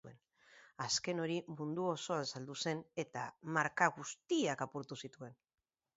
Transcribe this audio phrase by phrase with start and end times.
[0.85, 3.27] Azken hori mundu osoan saldu zen eta
[3.59, 5.41] marka gutziak apurtu zituen.